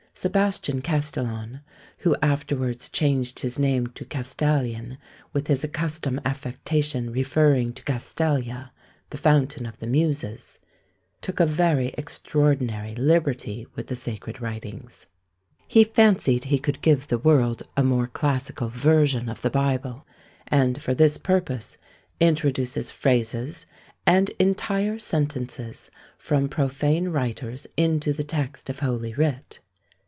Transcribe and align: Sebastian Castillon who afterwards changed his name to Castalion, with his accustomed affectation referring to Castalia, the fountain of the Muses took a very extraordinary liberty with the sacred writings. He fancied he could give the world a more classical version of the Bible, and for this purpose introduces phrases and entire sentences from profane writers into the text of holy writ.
Sebastian 0.13 0.81
Castillon 0.81 1.61
who 1.99 2.17
afterwards 2.21 2.89
changed 2.89 3.39
his 3.39 3.57
name 3.57 3.87
to 3.87 4.05
Castalion, 4.05 4.97
with 5.33 5.47
his 5.47 5.63
accustomed 5.63 6.19
affectation 6.25 7.11
referring 7.11 7.73
to 7.73 7.81
Castalia, 7.81 8.71
the 9.09 9.17
fountain 9.17 9.65
of 9.65 9.79
the 9.79 9.87
Muses 9.87 10.59
took 11.21 11.39
a 11.39 11.45
very 11.45 11.87
extraordinary 11.97 12.93
liberty 12.93 13.65
with 13.73 13.87
the 13.87 13.95
sacred 13.95 14.41
writings. 14.41 15.07
He 15.65 15.85
fancied 15.85 16.43
he 16.43 16.59
could 16.59 16.81
give 16.81 17.07
the 17.07 17.17
world 17.17 17.63
a 17.77 17.81
more 17.83 18.05
classical 18.07 18.67
version 18.67 19.29
of 19.29 19.41
the 19.41 19.49
Bible, 19.49 20.05
and 20.49 20.79
for 20.79 20.93
this 20.93 21.17
purpose 21.17 21.77
introduces 22.19 22.91
phrases 22.91 23.65
and 24.05 24.29
entire 24.37 24.99
sentences 24.99 25.89
from 26.17 26.49
profane 26.49 27.09
writers 27.09 27.65
into 27.77 28.11
the 28.13 28.25
text 28.25 28.69
of 28.69 28.79
holy 28.79 29.13
writ. 29.13 29.59